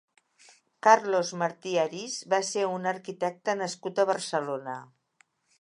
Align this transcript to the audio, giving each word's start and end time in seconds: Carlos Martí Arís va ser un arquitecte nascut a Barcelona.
Carlos 0.87 1.33
Martí 1.41 1.75
Arís 1.83 2.17
va 2.35 2.41
ser 2.49 2.65
un 2.79 2.93
arquitecte 2.95 3.59
nascut 3.63 4.05
a 4.07 4.11
Barcelona. 4.15 4.79